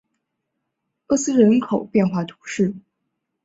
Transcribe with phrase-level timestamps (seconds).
[1.09, 2.73] 厄斯人口变化图示